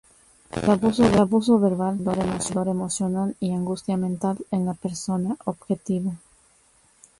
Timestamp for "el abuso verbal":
1.09-1.99